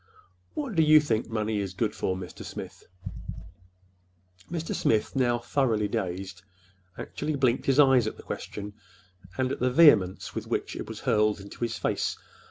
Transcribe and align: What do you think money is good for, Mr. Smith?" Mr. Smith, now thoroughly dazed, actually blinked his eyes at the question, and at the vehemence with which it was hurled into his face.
What 0.55 0.73
do 0.73 0.81
you 0.81 0.99
think 0.99 1.29
money 1.29 1.59
is 1.59 1.75
good 1.75 1.93
for, 1.93 2.17
Mr. 2.17 2.43
Smith?" 2.43 2.85
Mr. 4.49 4.73
Smith, 4.73 5.15
now 5.15 5.37
thoroughly 5.37 5.87
dazed, 5.87 6.41
actually 6.97 7.35
blinked 7.35 7.67
his 7.67 7.79
eyes 7.79 8.07
at 8.07 8.17
the 8.17 8.23
question, 8.23 8.73
and 9.37 9.51
at 9.51 9.59
the 9.59 9.69
vehemence 9.69 10.33
with 10.33 10.47
which 10.47 10.75
it 10.75 10.87
was 10.89 11.01
hurled 11.01 11.39
into 11.39 11.59
his 11.59 11.77
face. 11.77 12.17